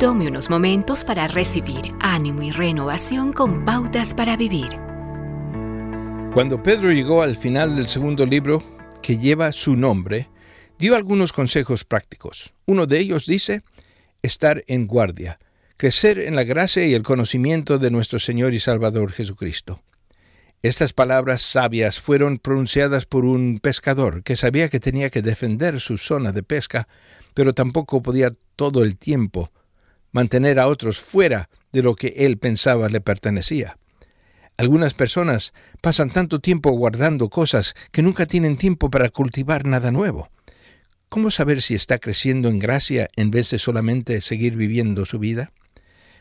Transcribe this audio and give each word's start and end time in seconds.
Tome 0.00 0.28
unos 0.28 0.48
momentos 0.48 1.04
para 1.04 1.28
recibir 1.28 1.90
ánimo 2.00 2.42
y 2.42 2.50
renovación 2.50 3.34
con 3.34 3.66
pautas 3.66 4.14
para 4.14 4.34
vivir. 4.34 4.70
Cuando 6.32 6.62
Pedro 6.62 6.90
llegó 6.90 7.20
al 7.20 7.36
final 7.36 7.76
del 7.76 7.86
segundo 7.86 8.24
libro, 8.24 8.62
que 9.02 9.18
lleva 9.18 9.52
su 9.52 9.76
nombre, 9.76 10.30
dio 10.78 10.96
algunos 10.96 11.34
consejos 11.34 11.84
prácticos. 11.84 12.54
Uno 12.64 12.86
de 12.86 12.98
ellos 12.98 13.26
dice, 13.26 13.60
estar 14.22 14.64
en 14.68 14.86
guardia, 14.86 15.38
crecer 15.76 16.18
en 16.18 16.34
la 16.34 16.44
gracia 16.44 16.86
y 16.86 16.94
el 16.94 17.02
conocimiento 17.02 17.78
de 17.78 17.90
nuestro 17.90 18.18
Señor 18.18 18.54
y 18.54 18.58
Salvador 18.58 19.12
Jesucristo. 19.12 19.82
Estas 20.62 20.94
palabras 20.94 21.42
sabias 21.42 22.00
fueron 22.00 22.38
pronunciadas 22.38 23.04
por 23.04 23.26
un 23.26 23.58
pescador 23.58 24.22
que 24.22 24.36
sabía 24.36 24.70
que 24.70 24.80
tenía 24.80 25.10
que 25.10 25.20
defender 25.20 25.78
su 25.78 25.98
zona 25.98 26.32
de 26.32 26.42
pesca, 26.42 26.88
pero 27.34 27.52
tampoco 27.52 28.02
podía 28.02 28.32
todo 28.56 28.82
el 28.82 28.96
tiempo 28.96 29.52
mantener 30.12 30.58
a 30.58 30.66
otros 30.66 31.00
fuera 31.00 31.48
de 31.72 31.82
lo 31.82 31.94
que 31.94 32.14
él 32.18 32.38
pensaba 32.38 32.88
le 32.88 33.00
pertenecía. 33.00 33.76
Algunas 34.56 34.94
personas 34.94 35.54
pasan 35.80 36.10
tanto 36.10 36.40
tiempo 36.40 36.70
guardando 36.72 37.30
cosas 37.30 37.74
que 37.92 38.02
nunca 38.02 38.26
tienen 38.26 38.58
tiempo 38.58 38.90
para 38.90 39.08
cultivar 39.08 39.64
nada 39.64 39.90
nuevo. 39.90 40.28
¿Cómo 41.08 41.30
saber 41.30 41.62
si 41.62 41.74
está 41.74 41.98
creciendo 41.98 42.48
en 42.48 42.58
gracia 42.58 43.08
en 43.16 43.30
vez 43.30 43.50
de 43.50 43.58
solamente 43.58 44.20
seguir 44.20 44.56
viviendo 44.56 45.06
su 45.06 45.18
vida? 45.18 45.52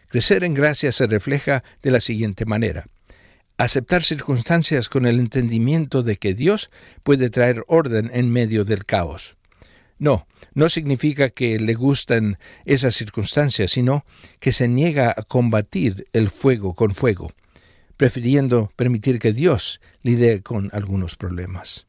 Crecer 0.07 0.43
en 0.43 0.53
gracia 0.53 0.91
se 0.91 1.05
refleja 1.05 1.63
de 1.83 1.91
la 1.91 2.01
siguiente 2.01 2.45
manera. 2.45 2.87
Aceptar 3.57 4.03
circunstancias 4.03 4.87
con 4.89 5.05
el 5.05 5.19
entendimiento 5.19 6.01
de 6.01 6.15
que 6.15 6.33
Dios 6.33 6.69
puede 7.03 7.29
traer 7.29 7.65
orden 7.67 8.09
en 8.13 8.31
medio 8.31 8.63
del 8.63 8.85
caos. 8.85 9.35
No, 9.99 10.27
no 10.53 10.69
significa 10.69 11.29
que 11.29 11.59
le 11.59 11.73
gustan 11.73 12.39
esas 12.63 12.95
circunstancias, 12.95 13.71
sino 13.71 14.05
que 14.39 14.53
se 14.53 14.69
niega 14.69 15.13
a 15.15 15.23
combatir 15.23 16.07
el 16.13 16.29
fuego 16.29 16.73
con 16.73 16.95
fuego, 16.95 17.33
prefiriendo 17.97 18.71
permitir 18.77 19.19
que 19.19 19.33
Dios 19.33 19.81
lidie 20.01 20.41
con 20.41 20.69
algunos 20.71 21.17
problemas. 21.17 21.85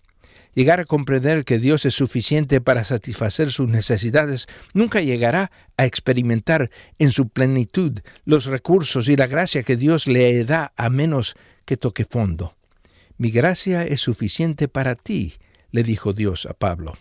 Llegar 0.55 0.81
a 0.81 0.85
comprender 0.85 1.45
que 1.45 1.61
Dios 1.61 1.85
es 1.85 1.95
suficiente 1.95 2.61
para 2.61 2.83
satisfacer 2.83 3.53
sus 3.53 3.69
necesidades 3.69 4.49
nunca 4.75 5.01
llegará 5.01 5.53
a 5.77 5.87
experimentar 5.87 6.71
en 6.99 7.13
su 7.13 7.29
plenitud 7.29 8.01
los 8.25 8.47
recursos 8.47 9.09
y 9.09 9.15
la 9.15 9.29
gracia 9.29 9.63
que 9.63 9.77
Dios 9.77 10.09
le 10.09 10.45
da 10.45 10.73
a 10.77 10.91
menos 10.91 11.37
que 11.65 11.77
toque 11.77 12.05
fondo. 12.05 12.57
Mi 13.17 13.31
gracia 13.31 13.85
es 13.85 14.01
suficiente 14.01 14.67
para 14.67 14.97
ti, 14.97 15.35
le 15.71 15.85
dijo 15.85 16.13
Dios 16.13 16.47
a 16.47 16.55
Pablo 16.55 16.97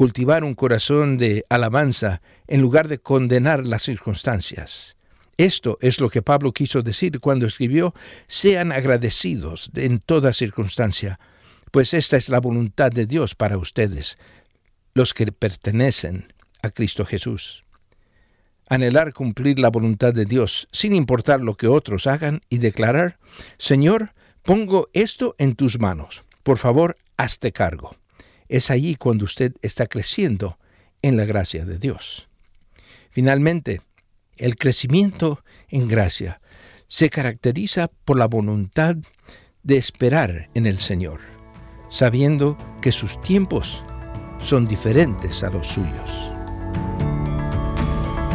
cultivar 0.00 0.44
un 0.44 0.54
corazón 0.54 1.18
de 1.18 1.44
alabanza 1.50 2.22
en 2.46 2.62
lugar 2.62 2.88
de 2.88 3.00
condenar 3.00 3.66
las 3.66 3.82
circunstancias. 3.82 4.96
Esto 5.36 5.76
es 5.82 6.00
lo 6.00 6.08
que 6.08 6.22
Pablo 6.22 6.54
quiso 6.54 6.80
decir 6.80 7.20
cuando 7.20 7.46
escribió, 7.46 7.92
sean 8.26 8.72
agradecidos 8.72 9.70
en 9.74 9.98
toda 9.98 10.32
circunstancia, 10.32 11.20
pues 11.70 11.92
esta 11.92 12.16
es 12.16 12.30
la 12.30 12.40
voluntad 12.40 12.90
de 12.90 13.04
Dios 13.04 13.34
para 13.34 13.58
ustedes, 13.58 14.16
los 14.94 15.12
que 15.12 15.30
pertenecen 15.32 16.32
a 16.62 16.70
Cristo 16.70 17.04
Jesús. 17.04 17.64
Anhelar 18.70 19.12
cumplir 19.12 19.58
la 19.58 19.68
voluntad 19.68 20.14
de 20.14 20.24
Dios 20.24 20.66
sin 20.72 20.94
importar 20.94 21.42
lo 21.42 21.58
que 21.58 21.66
otros 21.66 22.06
hagan 22.06 22.40
y 22.48 22.56
declarar, 22.56 23.18
Señor, 23.58 24.14
pongo 24.44 24.88
esto 24.94 25.34
en 25.36 25.56
tus 25.56 25.78
manos. 25.78 26.22
Por 26.42 26.56
favor, 26.56 26.96
hazte 27.18 27.52
cargo. 27.52 27.99
Es 28.50 28.68
allí 28.72 28.96
cuando 28.96 29.26
usted 29.26 29.54
está 29.62 29.86
creciendo 29.86 30.58
en 31.02 31.16
la 31.16 31.24
gracia 31.24 31.64
de 31.64 31.78
Dios. 31.78 32.28
Finalmente, 33.12 33.80
el 34.36 34.56
crecimiento 34.56 35.44
en 35.68 35.86
gracia 35.86 36.40
se 36.88 37.10
caracteriza 37.10 37.92
por 38.04 38.18
la 38.18 38.26
voluntad 38.26 38.96
de 39.62 39.76
esperar 39.76 40.50
en 40.54 40.66
el 40.66 40.80
Señor, 40.80 41.20
sabiendo 41.90 42.58
que 42.82 42.90
sus 42.90 43.22
tiempos 43.22 43.84
son 44.42 44.66
diferentes 44.66 45.44
a 45.44 45.50
los 45.50 45.68
suyos. 45.68 46.10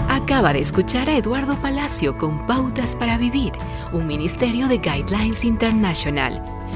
Acaba 0.08 0.54
de 0.54 0.60
escuchar 0.60 1.10
a 1.10 1.18
Eduardo 1.18 1.62
Palacio 1.62 2.18
con 2.18 2.48
Pautas 2.48 2.96
para 2.96 3.18
Vivir, 3.18 3.52
un 3.92 4.08
ministerio 4.08 4.70
de 4.70 4.78
Guidelines 4.78 5.44
International 5.44 6.42